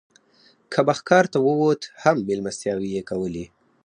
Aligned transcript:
که 0.71 0.79
به 0.85 0.93
ښکار 0.99 1.25
ته 1.31 1.37
ووت 1.41 1.81
هم 2.01 2.17
مېلمستیاوې 2.27 2.89
یې 2.95 3.01
کولې. 3.09 3.45